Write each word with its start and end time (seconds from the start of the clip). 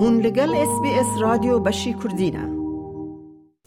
هون 0.00 0.20
لگل 0.20 0.54
اس 0.54 0.80
بی 0.82 0.88
اس 0.88 1.06
رادیو 1.20 1.58
بشی 1.58 1.94
کردینه 2.04 2.48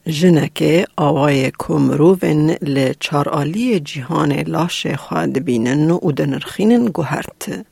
جنک 0.07 0.85
آوای 0.97 1.51
کمروون 1.59 2.49
لچار 2.49 3.47
جیهان 3.83 4.31
لاش 4.33 4.87
خواد 4.87 5.39
بینن 5.39 5.91
و 5.91 6.11
دنرخینن 6.11 6.85
گوهرت. 6.85 7.65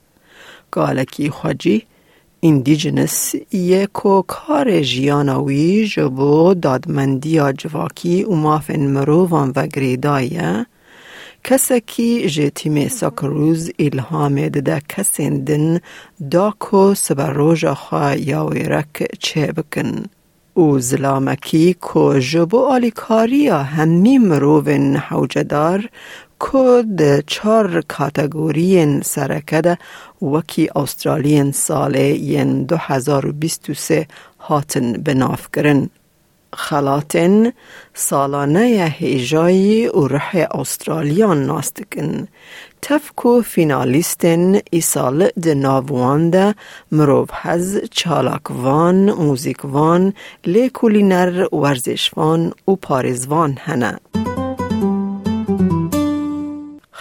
گالکی 0.72 1.30
خواجی 1.30 1.84
ایندیجنس 2.40 3.36
یکو 3.54 4.22
کار 4.22 4.82
جیانوی 4.82 5.88
جبو 5.88 6.54
دادمندی 6.54 7.40
جواکی 7.58 8.24
و 8.24 8.32
مافن 8.32 8.88
مرووان 8.88 9.54
و 9.56 9.68
گریدایه 9.68 10.66
کسکی 11.44 12.30
جتیم 12.30 12.88
ساکروز 12.88 13.72
الهام 13.80 14.36
دده 14.36 14.82
کسین 14.90 15.44
دن 15.44 15.80
دا 16.32 16.54
کو 16.60 16.94
سبر 16.94 17.34
روژا 17.34 17.74
خوا 17.74 18.14
یاویرک 18.16 19.04
چه 19.20 19.52
بکن 19.52 20.06
او 20.54 20.80
زلامکی 20.80 21.74
کو 21.74 22.20
جبو 22.20 22.66
آلیکاریا 22.66 23.64
همی 23.64 24.18
مروون 24.18 24.96
حوجدار 24.96 25.90
کو 26.40 26.82
ده 26.98 27.24
چار 27.28 27.82
کاتگورین 27.82 29.02
سرکده 29.02 29.78
وکی 30.22 30.68
آسترالین 30.68 31.52
سال 31.52 31.96
ین 31.96 32.64
2023 32.64 34.08
هاتن 34.40 34.94
بناف 34.94 35.48
کرن. 35.54 35.90
خلاتن 36.54 37.52
سالانه 37.94 38.94
هیجایی 38.98 39.88
و 39.88 40.08
رح 40.08 40.48
استرالیان 40.52 41.46
ناستکن. 41.46 42.28
تفکو 42.82 43.42
فینالیستن 43.42 44.60
ای 44.72 44.82
سال 44.82 45.30
ده 45.42 45.54
ناوان 45.54 46.30
ده 46.30 46.56
مروف 46.92 47.30
هز 47.32 47.82
چالاکوان، 47.92 49.12
موزیکوان، 49.12 50.14
لیکولینر 50.46 51.48
ورزشوان 51.56 52.54
و 52.68 52.76
پارزوان 52.76 53.58
هنه. 53.62 54.00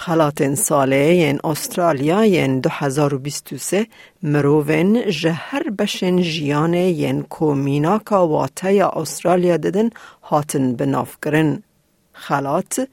خلاتن 0.09 0.55
ساله 0.55 1.39
استرالیا 1.43 2.25
ین 2.25 2.59
2023 2.59 3.87
مروون 4.23 5.09
جهر 5.09 5.69
بشن 5.79 6.17
جیان 6.21 6.73
ین 6.73 7.21
کومیناکا 7.21 8.27
واته 8.27 8.97
استرالیا 8.97 9.57
ددن 9.57 9.89
هاتن 10.23 10.75
بناف 10.75 11.17
کرن. 11.21 11.63
خلات 12.13 12.87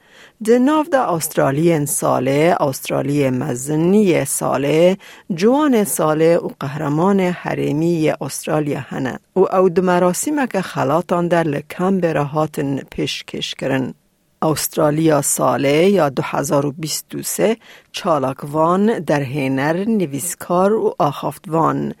ده 0.45 0.59
ناف 0.59 0.89
ده 0.89 0.99
استرالین 1.13 1.85
ساله 1.85 2.55
استرالی 2.59 3.29
مزنی 3.29 4.25
ساله 4.25 4.97
جوان 5.35 5.83
ساله 5.83 6.37
و 6.37 6.49
قهرمان 6.59 7.19
حریمی 7.19 8.13
استرالیا 8.21 8.79
هنه 8.79 9.19
و 9.35 9.39
او 9.39 9.69
ده 9.69 9.81
مراسمه 9.81 10.47
که 10.47 10.61
خلاتان 10.61 11.27
در 11.27 11.43
لکمبره 11.43 12.23
هاتن 12.23 12.77
پیشکش 12.77 13.55
کرن. 13.55 13.93
استرالیا 14.41 15.21
ساله 15.21 15.89
یا 15.89 16.09
2023 16.09 17.57
چالاکوان 17.91 18.99
دەرهێنەر 18.99 19.87
نویسکار 19.87 20.73
و 20.73 20.95
ئاخافتوان 20.99 21.93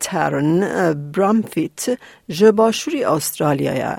ترن 0.00 0.60
برامفیت 0.94 1.98
جباشوری 2.28 3.04
استرالیا 3.04 3.98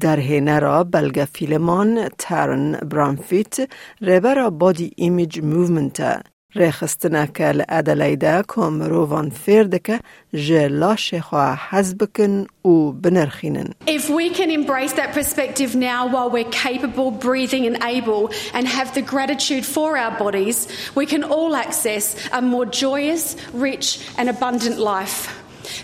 در 0.00 0.20
ئاسترالیایە. 0.20 0.60
را 0.60 0.84
بلگ 0.84 1.28
فیلمان 1.32 2.08
ترن 2.18 2.72
برامفیت 2.72 3.70
ڕێبەرە 4.02 4.50
بادی 4.50 4.92
ایمیج 4.96 5.40
موومنتە. 5.40 6.22
ایمیج 6.49 6.49
موومنت 6.49 6.49
ریخستنه 6.55 7.27
که 7.33 7.43
لعدلیده 7.43 8.43
کم 8.47 8.83
روان 8.83 9.29
فیردکه 9.29 9.99
جلاش 10.33 11.13
خواه 11.13 11.59
حزبکن 11.69 12.45
و 12.65 12.91
بنرخینن. 12.91 13.73
If 13.87 14.09
we 14.09 14.29
can 14.29 14.49
embrace 14.49 14.93
that 14.93 15.13
perspective 15.13 15.75
now 15.75 16.07
while 16.07 16.29
we're 16.29 16.51
capable, 16.51 17.11
breathing 17.11 17.65
and 17.65 17.77
able 17.83 18.29
and 18.53 18.67
have 18.67 18.93
the 18.93 19.01
gratitude 19.01 19.65
for 19.65 19.97
our 19.97 20.17
bodies, 20.17 20.67
we 20.95 21.05
can 21.05 21.23
all 21.23 21.55
access 21.55 22.15
a 22.31 22.41
more 22.41 22.65
joyous, 22.65 23.35
rich 23.53 23.87
and 24.17 24.29
abundant 24.29 24.77
life. 24.79 25.38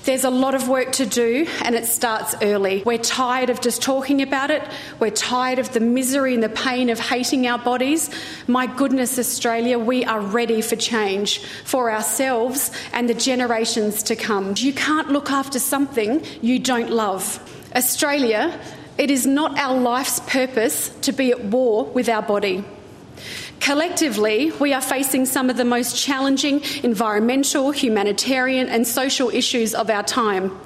There's 0.05 0.25
a 0.25 0.31
lot 0.31 0.55
of 0.55 0.69
work 0.69 0.93
to 0.93 1.07
do, 1.07 1.47
and 1.63 1.75
it 1.75 1.87
starts 1.87 2.35
early. 2.43 2.83
We're 2.85 2.99
tired 2.99 3.51
of 3.51 3.61
just 3.61 3.83
talking 3.83 4.23
about 4.23 4.51
it. 4.51 4.63
We're 4.99 5.11
tired 5.11 5.59
of 5.59 5.73
the 5.73 5.81
misery 5.81 6.35
and 6.35 6.43
the 6.43 6.49
pain 6.49 6.91
of 6.91 6.99
hating 6.99 7.47
our 7.47 7.59
bodies. 7.59 8.11
My 8.47 8.67
goodness, 8.67 9.19
Australia, 9.19 9.79
we 9.79 10.05
are 10.05 10.21
ready 10.21 10.61
for 10.61 10.77
change 10.77 11.41
for 11.65 11.91
ourselves 11.91 12.71
and 12.93 13.09
the 13.09 13.15
generations 13.15 14.03
to 14.05 14.17
come. 14.17 14.55
You 14.57 14.73
can't 14.73 15.11
look 15.11 15.31
after 15.31 15.59
something 15.59 16.25
you 16.43 16.59
don't 16.59 16.91
love. 16.91 17.41
Australia, 17.75 18.59
it 18.99 19.11
is 19.11 19.27
not 19.27 19.59
our 19.59 19.79
life's 19.79 20.21
purpose 20.21 20.89
to 21.03 21.13
be 21.13 21.31
at 21.31 21.45
war 21.45 21.85
with 21.85 22.09
our 22.09 22.23
body. 22.23 22.65
Collectively, 23.67 24.53
we 24.61 24.73
are 24.73 24.81
facing 24.81 25.27
some 25.27 25.51
of 25.51 25.57
the 25.57 25.65
most 25.65 26.01
challenging 26.01 26.63
environmental, 26.85 27.73
humanitarian, 27.73 28.69
and 28.69 28.87
social 28.87 29.29
issues 29.29 29.75
of 29.75 29.91
our 29.91 30.05
time. 30.05 30.57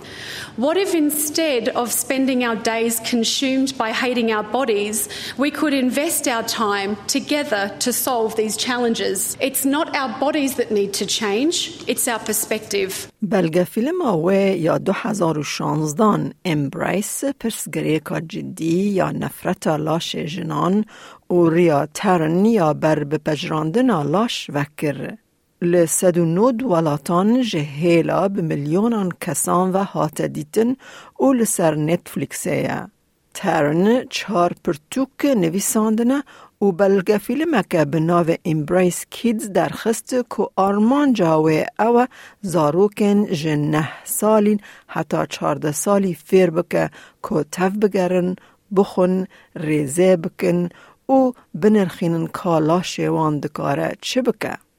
What 0.60 0.78
if 0.78 0.96
instead 0.96 1.70
of 1.70 1.92
spending 1.92 2.44
our 2.44 2.56
days 2.56 3.00
consumed 3.14 3.78
by 3.78 3.92
hating 3.92 4.32
our 4.32 4.44
bodies, 4.44 4.98
we 5.38 5.50
could 5.52 5.74
invest 5.74 6.28
our 6.28 6.44
time 6.44 6.92
together 7.08 7.64
to 7.80 7.92
solve 7.92 8.36
these 8.36 8.56
challenges? 8.58 9.38
It's 9.40 9.66
not 9.66 9.96
our 9.96 10.12
bodies 10.20 10.56
that 10.56 10.70
need 10.72 10.92
to 11.02 11.06
change, 11.06 11.56
it's 11.88 12.08
our 12.08 12.20
perspective. 12.20 12.92
بلگه 13.22 13.64
فیلم 13.64 14.02
آوه 14.02 14.36
یا 14.36 14.78
2016 14.78 16.34
امبریس 16.46 17.24
پرسگریکا 17.40 18.20
جدی 18.20 18.90
یا 18.90 19.12
نفرت 19.12 19.68
لاش 19.68 20.16
جنان 20.16 20.86
و 21.30 21.50
ریا 21.50 21.88
ترن 21.94 22.46
یا 22.46 22.74
بر 22.74 23.04
بپجراندن 23.04 24.04
لاش 24.04 24.50
وکر. 24.54 25.18
و 25.63 26.25
نود 26.25 26.63
ولاتان 26.63 27.43
جهیلا 27.43 28.29
بملیونان 28.29 29.13
کسان 29.21 29.73
و 29.73 29.85
هات 29.85 30.23
دیتن 30.23 30.77
و 31.21 31.33
لسر 31.33 31.75
نتفلیکسه 31.75 32.87
ترن 33.35 34.05
چار 34.11 34.53
پرتوک 34.65 35.25
نویساندنه 35.25 36.25
و 36.63 36.73
بلگه 36.73 37.19
فیلم 37.19 37.63
که 37.63 37.85
به 37.85 38.01
ناو 38.01 38.27
امبریس 38.45 39.05
کیدز 39.11 39.53
درخست 39.53 40.09
که 40.09 40.49
آرمان 40.57 41.13
جاوه 41.13 41.65
او 41.79 42.07
زاروکن 42.43 43.27
جنه 43.27 43.89
سالین 44.05 44.61
حتی 44.87 45.17
چارده 45.29 45.73
سالی 45.73 46.15
فیر 46.15 46.51
بکه 46.51 46.91
که 47.29 47.45
تف 47.53 47.73
بگرن 47.73 48.37
بخون 48.77 49.27
ریزه 49.57 50.17
بکن 50.17 50.69
و 51.09 51.33
بنرخینن 51.55 52.27
کالا 52.27 52.83
شیوان 52.83 53.41
دکاره 53.41 53.97
چه 54.01 54.23
بکه؟ 54.23 54.70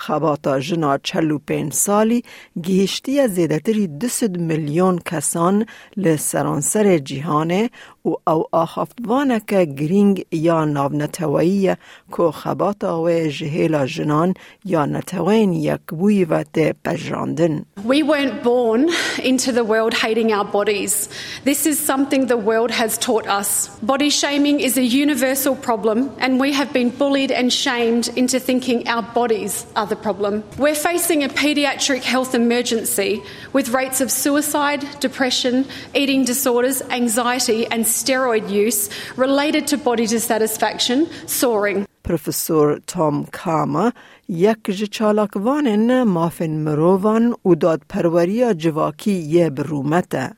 خباتا 0.00 0.60
جنا 0.60 0.98
چلو 0.98 1.38
پین 1.38 1.70
سالی 1.70 2.22
گیشتی 2.62 3.28
زیدتری 3.28 3.86
دسد 3.86 4.36
میلیون 4.36 4.98
کسان 5.06 5.66
لسرانسر 5.96 6.98
جیهانه 6.98 7.70
و 8.04 8.30
او 8.30 8.44
آخافتوانه 8.52 9.40
که 9.48 9.64
گرینگ 9.64 10.24
یا 10.32 10.64
ناو 10.64 10.92
نتوایی 10.92 11.74
که 12.16 12.30
خباتا 12.34 13.02
و 13.02 13.10
جهیلا 13.10 13.86
جنان 13.86 14.34
یا 14.64 14.86
نتوین 14.86 15.52
یک 15.52 15.80
بوی 15.88 16.24
و 16.24 16.42
ته 16.42 16.74
پجراندن. 16.84 17.64
We 17.86 18.02
weren't 18.02 18.42
born 18.42 18.88
into 19.18 19.52
the 19.52 19.64
world 19.64 19.94
hating 19.94 20.32
our 20.32 20.44
bodies. 20.44 21.08
This 21.44 21.66
is 21.66 21.78
something 21.78 22.26
the 22.26 22.42
world 22.50 22.70
has 22.70 22.98
taught 22.98 23.26
us. 23.40 23.68
Body 23.82 24.10
shaming 24.10 24.60
is 24.60 24.78
a 24.78 24.84
universal 25.04 25.54
problem 25.54 25.98
and 26.18 26.40
we 26.40 26.52
have 26.52 26.72
been 26.72 26.90
bullied 27.02 27.30
and 27.30 27.52
shamed 27.52 28.08
into 28.16 28.38
thinking 28.40 28.88
our 28.88 29.02
bodies 29.02 29.66
are 29.76 29.83
the 29.88 29.96
problem. 29.96 30.42
We're 30.58 30.74
facing 30.74 31.24
a 31.24 31.28
paediatric 31.28 32.02
health 32.02 32.34
emergency 32.34 33.22
with 33.52 33.66
rates 33.70 34.00
of 34.00 34.10
suicide, 34.10 34.82
depression, 35.00 35.66
eating 35.94 36.24
disorders, 36.24 36.82
anxiety 36.90 37.66
and 37.66 37.84
steroid 37.84 38.50
use 38.50 38.90
related 39.16 39.66
to 39.68 39.76
body 39.76 40.06
dissatisfaction 40.06 41.06
soaring. 41.26 41.86
پروفسور 42.04 42.80
تام 42.86 43.26
کاما 43.32 43.92
یک 44.28 44.70
جچالکوان 44.70 46.02
مافن 46.02 46.50
مروان 46.50 47.34
و 47.44 47.54
داد 47.54 47.82
پروریا 47.88 48.52
جواکی 48.52 49.12
یه 49.12 49.50
برومته. 49.50 50.30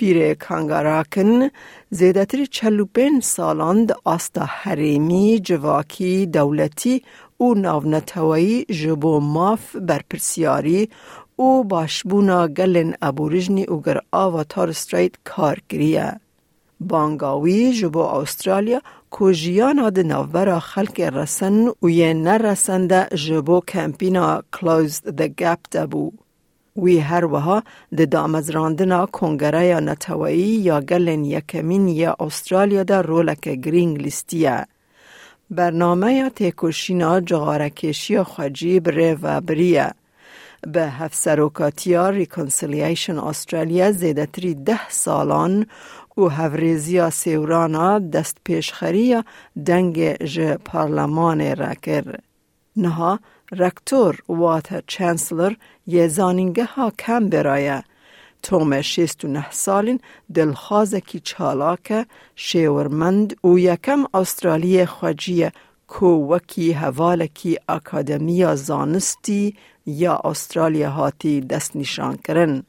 پیر 0.00 0.34
کانگاراکن 0.34 1.48
زیدتری 1.90 2.46
چلوپین 2.46 3.20
سالان 3.20 3.84
د 3.84 3.92
آستا 4.04 4.44
حریمی 4.44 5.40
جواکی 5.44 6.26
دولتی 6.26 7.02
و 7.39 7.53
ناونتوایی 7.53 8.65
جبو 8.65 9.19
ماف 9.19 9.75
برپرسیاری 9.75 10.89
و 11.39 11.63
باشبونا 11.63 12.47
گلن 12.47 12.93
ابوریجنی 13.01 13.63
اوگر 13.63 13.99
آوا 14.11 14.43
تار 14.43 14.71
ستریت 14.71 15.15
کار 15.23 15.59
کریه. 15.69 16.19
بانگاوی 16.79 17.73
جبو 17.73 17.99
استرالیا 17.99 18.79
کو 19.09 19.31
جیانا 19.31 19.89
د 19.89 19.99
نوورا 19.99 20.59
خلق 20.59 20.99
رسن 20.99 21.67
و 21.81 21.89
یه 21.89 22.13
نرسنده 22.13 23.07
جبو 23.15 23.61
کمپینا 23.61 24.43
Close 24.55 25.11
the 25.17 25.27
Gap 25.41 25.69
دبو. 25.71 26.11
وی 26.77 26.99
هر 26.99 27.25
وها 27.25 27.63
د 27.97 28.09
دامزراندنا 28.09 29.05
کنگره 29.05 29.65
یا 29.65 29.79
نتوایی 29.79 30.55
یا 30.69 30.81
گلن 30.81 31.25
یکمین 31.25 31.87
یا 31.87 32.15
استرالیا 32.19 32.83
در 32.83 33.01
رولک 33.01 33.39
گرینگ 33.49 34.01
لیستیه. 34.01 34.65
برنامه 35.49 36.13
یا 36.13 36.29
تکوشینا 36.29 37.19
جغارکشی 37.19 38.23
خجی 38.23 38.79
بره 38.79 39.17
و 39.21 39.41
بریه. 39.41 39.91
به 40.67 40.81
هفت 40.81 41.15
سروکاتیا 41.15 42.09
ریکنسیلیشن 42.09 43.17
استرالیا 43.19 43.91
زیدتری 43.91 44.53
ده 44.53 44.89
سالان 44.89 45.65
و 46.17 46.21
هفریزیا 46.21 47.09
سیورانا 47.09 47.99
دست 47.99 48.37
پیشخری 48.43 49.23
دنگ 49.65 50.25
ج 50.25 50.53
پارلمان 50.53 51.55
را 51.55 51.73
کر. 51.73 52.19
نها 52.75 53.19
رکتور 53.51 54.19
وات 54.29 54.83
چانسلر 54.87 55.53
یه 55.87 56.07
زانینگه 56.07 56.65
ها 56.65 56.91
کم 56.99 57.29
برایه. 57.29 57.83
توم 58.45 58.81
شیست 58.81 59.25
و 59.25 59.27
نه 59.27 59.51
سالین 59.51 59.99
دلخوازکی 60.33 61.19
چالاک 61.19 62.05
شیورمند 62.35 63.45
و 63.45 63.59
یکم 63.59 64.05
استرالی 64.13 64.85
خوجی 64.85 65.49
کو 65.87 66.07
وکی 66.33 66.71
حوالکی 66.71 67.57
اکادمیا 67.69 68.55
زانستی 68.55 69.55
یا 69.85 70.21
استرالیا 70.23 70.89
هاتی 70.89 71.41
دست 71.41 71.75
نشان 71.75 72.17
کرن. 72.17 72.63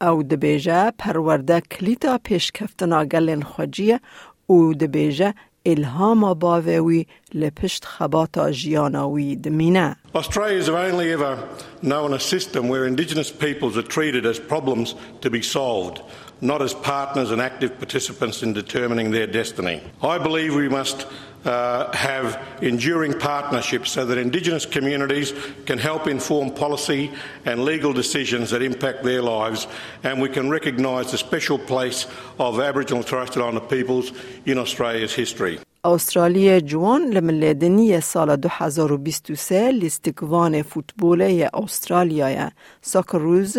او 0.00 0.22
دبیجه 0.22 0.90
پرورده 0.98 1.60
کلیتا 1.60 2.18
پیشکفتنا 2.18 3.04
گلن 3.04 3.42
خوجیه 3.42 4.00
او 4.46 4.74
دبیجه 4.74 5.34
الهام 5.65 6.33
باوی 6.33 7.05
لپشت 7.33 7.85
خباتا 7.85 8.51
جیاناوی 8.51 9.35
دمینه. 9.35 9.95
Australians 10.15 10.67
have 10.67 10.75
only 10.75 11.13
ever 11.13 11.37
known 11.81 12.13
a 12.13 12.19
system 12.19 12.67
where 12.67 12.85
Indigenous 12.85 13.31
peoples 13.31 13.77
are 13.77 13.87
treated 13.97 14.25
as 14.25 14.39
problems 14.39 14.95
to 15.21 15.29
be 15.29 15.41
solved, 15.41 16.01
not 16.41 16.61
as 16.61 16.73
partners 16.73 17.31
and 17.31 17.39
active 17.41 17.79
participants 17.79 18.43
in 18.43 18.53
determining 18.53 19.11
their 19.11 19.27
destiny. 19.27 19.81
I 20.01 20.17
believe 20.17 20.55
we 20.55 20.69
must 20.69 21.05
uh, 21.45 21.91
have 21.95 22.39
enduring 22.61 23.13
partnerships 23.17 23.91
so 23.91 24.05
that 24.05 24.17
Indigenous 24.17 24.65
communities 24.65 25.33
can 25.65 25.79
help 25.79 26.07
inform 26.07 26.51
policy 26.51 27.11
and 27.45 27.65
legal 27.65 27.93
decisions 27.93 28.51
that 28.51 28.61
impact 28.61 29.03
their 29.03 29.21
lives, 29.21 29.67
and 30.03 30.21
we 30.21 30.29
can 30.29 30.49
recognise 30.49 31.11
the 31.11 31.17
special 31.17 31.57
place 31.57 32.05
of 32.39 32.59
Aboriginal 32.59 32.99
and 32.99 33.07
Torres 33.07 33.29
Strait 33.29 33.43
Islander 33.43 33.61
peoples 33.61 34.11
in 34.45 34.57
Australia's 34.57 35.13
history. 35.13 35.59
استرالیا 35.83 36.59
جوان 36.59 37.09
لملیدنی 37.13 38.01
سال 38.01 38.35
2023 38.35 39.71
لیستگوان 39.71 40.61
فوتبول 40.61 41.47
استرالیا 41.53 42.49
ساکر 42.81 43.17
روز 43.17 43.57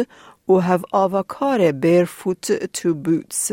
و 0.48 0.58
هف 0.58 0.84
آوکار 0.92 1.72
بیر 1.72 2.04
فوت 2.04 2.52
تو 2.52 2.94
بوتس 2.94 3.52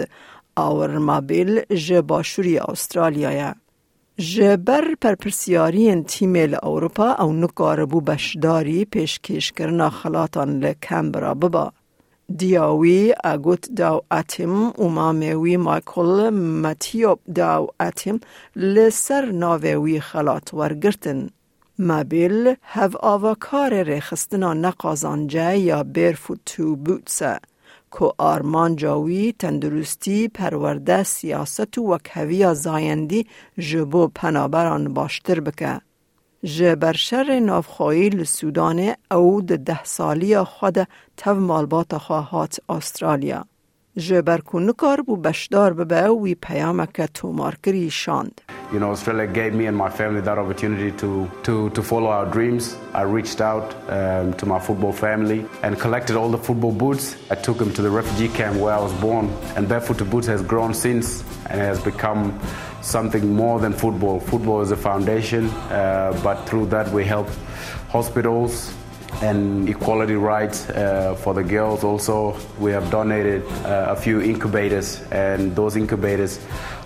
اور 0.58 0.98
مابیل 0.98 1.60
جباشوری 1.76 2.58
استرالیا 2.58 3.54
جبر 4.19 4.95
پرپرسیاری 5.01 6.03
تیم 6.03 6.35
اروپا 6.63 7.13
او 7.13 7.33
نکاربو 7.33 8.01
بشداری 8.01 8.85
پیشکش 8.85 9.53
کرنا 9.53 9.91
خلاطان 9.91 10.61
لکمبرا 10.61 11.35
ببا. 11.35 11.73
دیاوی 12.37 13.15
اگوت 13.25 13.75
داو 13.77 14.01
اتم 14.11 14.73
و 14.81 14.89
ماموی 14.89 15.57
مایکل 15.57 16.31
متیوب 16.31 17.19
داو 17.35 17.69
اتم 17.81 18.21
لسر 18.57 19.31
ناوی 19.33 20.01
خلاط 20.01 20.55
ورگرتن. 20.55 21.31
مبیل 21.79 22.55
هف 22.63 22.97
آوکار 22.97 23.83
رخستنا 23.83 24.55
نقازانجه 24.55 25.59
یا 25.59 25.83
بیرفوت 25.83 26.39
تو 26.47 26.77
بوتسه. 26.77 27.41
که 27.99 28.13
آرمان 28.19 28.77
جاوی 28.77 29.35
تندرستی 29.39 30.29
پرورده 30.29 31.03
سیاست 31.03 31.79
و 31.79 31.93
وکهوی 31.93 32.55
زایندی 32.55 33.27
جبو 33.59 34.09
پنابران 34.15 34.95
باشتر 34.95 35.41
بکه. 35.41 35.81
جبر 36.45 36.93
شر 36.93 37.41
نافخوایی 37.41 38.09
لسودان 38.09 38.95
او 39.11 39.43
ده 39.43 39.57
ده 39.57 39.85
سالی 39.85 40.39
خود 40.39 40.89
تو 41.17 41.35
مالبات 41.35 41.97
خواهات 41.97 42.61
استرالیا. 42.69 43.45
جبر 43.97 44.39
کنکار 44.39 45.03
بو 45.03 45.17
بشدار 45.17 45.73
ببه 45.73 46.09
وی 46.09 46.35
پیامک 46.35 47.01
تو 47.15 47.33
مارکری 47.33 47.91
شاند. 47.91 48.41
You 48.73 48.81
know, 48.81 48.91
Australia 48.91 49.27
gave 49.27 49.55
me 49.55 49.67
and 49.67 49.77
my 49.77 49.89
family 49.89 50.21
that 50.23 50.39
opportunity 50.39 50.91
to, 50.99 51.31
to, 51.45 51.71
to 51.71 51.83
follow 51.83 52.09
our 52.09 52.27
dreams. 52.27 52.77
I 52.93 53.03
reached 53.03 53.41
out 53.41 53.75
um, 53.89 54.35
to 54.35 54.47
my 54.47 54.59
football 54.59 54.93
family 54.93 55.47
and 55.63 55.79
collected 55.79 56.17
all 56.17 56.31
the 56.31 56.39
football 56.39 56.73
boots. 56.73 57.17
I 57.31 57.37
took 57.37 57.59
them 57.59 57.73
to 57.75 57.83
the 57.83 57.91
refugee 57.91 58.29
camp 58.29 58.59
where 58.59 58.75
I 58.75 58.81
was 58.81 58.93
born, 58.95 59.29
and 59.55 59.69
Barefoot 59.69 59.99
to 59.99 60.05
Boots 60.05 60.27
has 60.27 60.43
grown 60.43 60.75
since 60.75 61.23
and 61.47 61.61
has 61.61 61.81
become 61.83 62.39
something 62.81 63.35
more 63.35 63.61
than 63.61 63.73
football. 63.73 64.19
Football 64.19 64.61
is 64.61 64.71
a 64.71 64.77
foundation, 64.77 65.47
uh, 65.71 66.19
but 66.25 66.45
through 66.45 66.67
that 66.67 66.91
we 66.93 67.05
help 67.05 67.29
hospitals, 67.89 68.75
and 69.22 69.68
equality 69.68 70.16
rights 70.16 70.70
uh, 70.70 71.16
for 71.16 71.34
the 71.34 71.44
girls. 71.44 71.84
Also, 71.84 72.38
we 72.60 72.72
have 72.72 72.90
donated 72.90 73.44
uh, 73.66 73.88
a 73.90 73.96
few 73.96 74.22
incubators, 74.22 75.02
and 75.12 75.56
those 75.56 75.76
incubators 75.76 76.40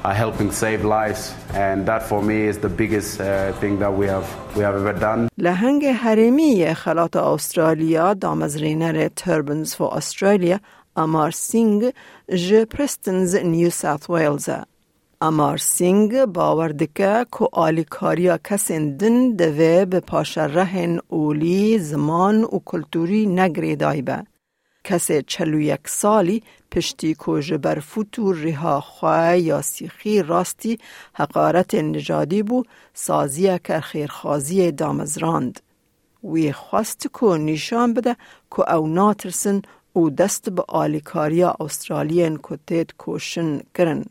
are 0.03 0.13
helping 0.13 0.51
save 0.51 0.83
lives. 0.83 1.33
And 1.53 1.85
that, 1.85 2.03
for 2.03 2.21
me, 2.21 2.47
is 2.47 2.59
the 2.59 2.69
biggest 2.69 3.21
uh, 3.21 3.53
thing 3.53 3.79
that 3.79 3.93
we 3.93 4.07
have 4.07 4.27
we 4.55 4.63
have 4.63 4.75
ever 4.75 4.93
done. 4.93 5.29
لهنگ 5.37 5.85
حرمی 5.85 6.73
خلات 6.73 7.15
استرالیا 7.15 8.13
دامزرینر 8.13 9.07
تربنز 9.07 9.75
فور 9.75 9.97
استرالیا 9.97 10.57
امار 10.95 11.31
سینگ 11.31 11.93
ج 12.29 12.63
پرستنز 12.69 13.35
نیو 13.35 13.69
ساوت 13.69 14.09
ویلز 14.09 14.49
امار 15.20 15.56
سینگ 15.56 16.24
باور 16.24 16.68
دکه 16.68 17.26
که 17.38 17.48
آلیکاریا 17.52 18.38
کسین 18.38 18.96
دن 18.96 19.30
دوه 19.30 19.84
به 19.84 20.00
پاشرهن 20.00 21.00
اولی 21.08 21.78
زمان 21.78 22.44
و 22.44 22.60
کلتوری 22.64 23.26
نگری 23.26 23.76
دایبه. 23.76 24.26
کسی 24.84 25.22
چلو 25.22 25.60
یک 25.60 25.88
سالی 25.88 26.42
پشتی 26.72 27.14
که 27.14 27.40
جبر 27.40 27.80
فتور 27.80 28.36
رها 28.36 28.80
خواه 28.80 29.38
یا 29.38 29.62
سیخی 29.62 30.22
راستی 30.22 30.78
حقارت 31.14 31.74
نجادی 31.74 32.42
بو 32.42 32.62
سازیه 32.94 33.60
که 33.64 33.80
خیرخازی 33.80 34.72
دامزراند. 34.72 35.60
وی 36.24 36.52
خواست 36.52 37.06
که 37.20 37.26
نشان 37.26 37.94
بده 37.94 38.16
که 38.56 38.74
او 38.74 38.86
ناترسن 38.86 39.62
او 39.92 40.10
دست 40.10 40.50
به 40.50 40.64
آلیکاریا 40.68 41.56
استرالین 41.60 42.38
کتید 42.42 42.94
کوشن 42.98 43.60
کرن. 43.74 44.04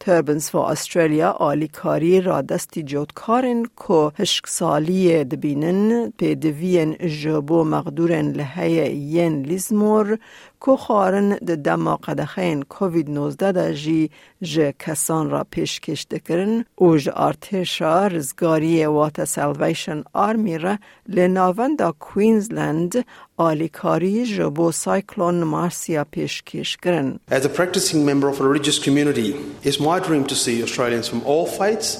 تربنز 0.00 0.50
فور 0.50 0.72
استرالیا 0.72 1.30
آلیکاری 1.30 2.20
را 2.20 2.40
دستی 2.42 2.82
جوتکارن 2.82 3.62
که 3.62 4.12
هشک 4.18 4.46
سالی 4.46 5.24
دبینن 5.24 6.10
پی 6.18 6.34
دوین 6.34 6.96
جبو 7.22 7.64
مقدورن 7.64 8.32
لحی 8.32 8.96
ین 8.96 9.42
لیزمور 9.42 10.18
که 10.66 10.76
خارن 10.76 11.36
ده 11.36 11.56
دماغ 11.56 12.24
خین 12.24 12.62
کووید 12.62 13.10
19 13.10 13.52
ده 13.52 13.74
جی 13.74 14.10
جه 14.42 14.74
کسان 14.78 15.30
را 15.30 15.46
پیش 15.50 15.80
کشته 15.80 16.18
کرن 16.18 16.64
و 16.80 16.96
جه 16.96 17.12
ارتشا 17.16 18.06
رزگاری 18.06 18.84
واتا 18.84 19.24
سالویشن 19.24 20.04
آرمی 20.12 20.58
را 20.58 20.78
لناون 21.08 21.76
دا 21.76 21.94
کوینزلند 22.00 23.04
آلیکاری 23.36 24.26
جه 24.26 24.70
سایکلون 24.70 25.44
مارسیا 25.44 26.04
پیش 26.04 26.42
کش 26.42 26.76
کرن 26.76 27.18
As 27.30 27.44
a 27.44 27.48
practicing 27.48 28.04
member 28.04 28.28
of 28.28 28.40
a 28.40 28.44
religious 28.44 28.78
community, 28.78 29.34
it's 29.62 29.80
my 29.80 29.98
dream 30.06 30.24
to 30.24 30.34
see 30.34 30.62
Australians 30.62 31.08
from 31.08 31.22
all 31.22 31.46
faiths 31.46 31.90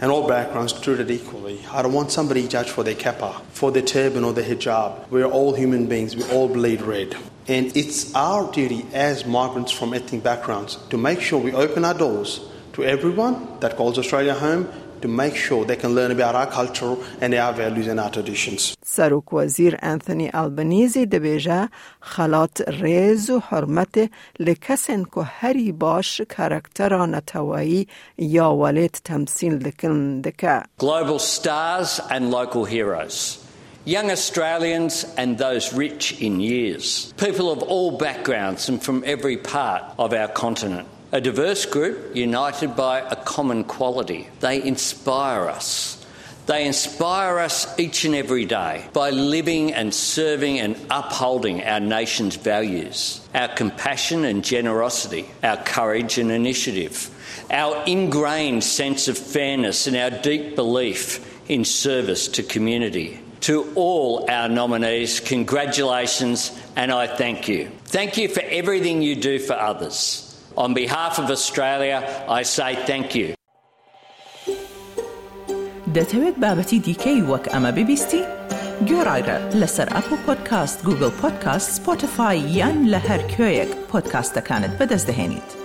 and 0.00 0.10
all 0.10 0.26
backgrounds 0.26 0.72
treated 0.72 1.10
equally. 1.10 1.58
I 1.72 1.82
don't 1.82 1.92
want 1.92 2.10
somebody 2.10 2.48
judged 2.48 2.70
for 2.70 2.84
their 2.84 2.94
kippah, 2.94 3.34
for 3.52 3.70
their 3.70 3.82
turban 3.82 4.24
or 4.24 4.32
their 4.32 4.48
hijab. 4.52 4.90
We're 5.10 5.32
all 5.38 5.54
human 5.54 5.86
beings, 5.86 6.16
we 6.16 6.24
all 6.34 6.48
bleed 6.48 6.82
red. 6.82 7.16
And 7.47 7.65
it's 7.77 8.13
our 8.15 8.51
duty 8.51 8.85
as 8.93 9.25
migrants 9.25 9.71
from 9.71 9.93
ethnic 9.93 10.23
backgrounds 10.23 10.77
to 10.89 10.97
make 10.97 11.21
sure 11.21 11.39
we 11.39 11.53
open 11.53 11.85
our 11.85 11.93
doors 11.93 12.41
to 12.73 12.83
everyone 12.83 13.35
that 13.59 13.75
calls 13.77 13.97
Australia 13.97 14.33
home 14.33 14.67
to 15.01 15.07
make 15.07 15.35
sure 15.35 15.65
they 15.65 15.75
can 15.75 15.93
learn 15.93 16.11
about 16.11 16.33
our 16.35 16.49
culture 16.59 16.95
and 17.21 17.33
our 17.33 17.53
values 17.53 17.87
and 17.87 17.99
our 17.99 18.09
traditions. 18.09 18.75
سروک 18.85 19.33
وزیر 19.33 19.77
انثونی 19.81 20.29
البنیزی 20.33 21.05
دبیجه 21.05 21.69
خلات 22.01 22.61
ریز 22.69 23.29
و 23.29 23.39
حرمت 23.39 24.09
لکسن 24.39 25.03
که 25.03 25.21
هری 25.21 25.71
باش 25.71 26.21
کرکترا 26.21 27.05
نتوایی 27.05 27.87
یا 28.17 28.55
ولید 28.55 29.01
تمثیل 29.03 29.57
دکن 29.57 30.21
دکه. 30.21 30.61
Global 30.79 31.19
stars 31.19 31.99
and 32.09 32.31
local 32.31 32.65
heroes. 32.65 33.38
Young 33.86 34.10
Australians 34.10 35.06
and 35.16 35.38
those 35.38 35.72
rich 35.72 36.20
in 36.20 36.38
years. 36.38 37.14
People 37.16 37.50
of 37.50 37.62
all 37.62 37.96
backgrounds 37.96 38.68
and 38.68 38.82
from 38.82 39.02
every 39.06 39.38
part 39.38 39.82
of 39.98 40.12
our 40.12 40.28
continent. 40.28 40.86
A 41.12 41.20
diverse 41.20 41.64
group 41.64 42.14
united 42.14 42.76
by 42.76 43.00
a 43.00 43.16
common 43.16 43.64
quality. 43.64 44.28
They 44.40 44.62
inspire 44.62 45.48
us. 45.48 45.96
They 46.44 46.66
inspire 46.66 47.38
us 47.38 47.78
each 47.78 48.04
and 48.04 48.14
every 48.14 48.44
day 48.44 48.84
by 48.92 49.10
living 49.10 49.72
and 49.72 49.94
serving 49.94 50.60
and 50.60 50.76
upholding 50.90 51.64
our 51.64 51.80
nation's 51.80 52.36
values, 52.36 53.26
our 53.34 53.48
compassion 53.48 54.24
and 54.24 54.44
generosity, 54.44 55.30
our 55.42 55.56
courage 55.56 56.18
and 56.18 56.30
initiative, 56.30 57.08
our 57.50 57.82
ingrained 57.86 58.62
sense 58.62 59.08
of 59.08 59.16
fairness, 59.16 59.86
and 59.86 59.96
our 59.96 60.10
deep 60.10 60.54
belief 60.54 61.48
in 61.48 61.64
service 61.64 62.28
to 62.28 62.42
community 62.42 63.20
To 63.41 63.55
all 63.75 64.25
our 64.29 64.49
nominees, 64.49 65.19
congratulations 65.19 66.51
and 66.75 66.91
I 66.91 67.05
thank 67.21 67.47
you. 67.47 67.69
Thank 67.85 68.17
you 68.17 68.27
for 68.27 68.43
everything 68.61 69.01
you 69.01 69.15
do 69.15 69.35
for 69.39 69.53
others. 69.53 69.97
On 70.57 70.73
behalf 70.73 71.19
of 71.19 71.29
Australia, 71.29 71.97
I 72.39 72.41
say 72.43 72.75
thank 72.91 73.15
you. 73.15 73.35
دەتەوێت 75.95 76.35
بابەتی 76.43 76.79
دیکەی 76.87 77.21
وەک 77.31 77.45
ئەمە 77.53 77.71
ببیستی؟ 77.77 78.23
گۆڕایرە 78.89 79.37
لەسەر 79.61 79.87
ئەپ 79.95 80.07
و 80.13 80.17
پۆدکاست 80.25 80.79
گوگل 80.87 81.11
پۆدکاست 81.21 81.69
سپۆتفاای 81.75 82.39
یان 82.59 82.77
لە 82.91 82.99
هەر 83.07 83.21
کوێیەک 83.31 83.71
پۆدکاستەکانت 83.91 84.73
بەدەستدەێنیت. 84.79 85.58